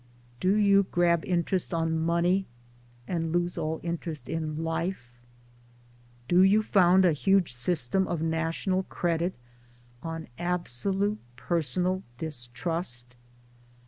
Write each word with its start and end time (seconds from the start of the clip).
Do 0.39 0.55
you 0.55 0.87
grab 0.89 1.23
interest 1.25 1.75
on 1.75 1.99
Money 1.99 2.47
and 3.07 3.31
lose 3.31 3.55
all 3.55 3.79
interest 3.83 4.25
22 4.25 4.39
Towards 4.39 4.49
Democracy 4.55 4.59
in 4.61 4.65
Life? 4.65 5.19
Do 6.27 6.41
you 6.41 6.63
found 6.63 7.05
a 7.05 7.11
huge 7.13 7.53
system 7.53 8.07
of 8.07 8.19
national 8.19 8.81
Credit 8.89 9.35
on 10.01 10.27
absolute 10.39 11.19
personal 11.35 12.01
Distrust 12.17 13.15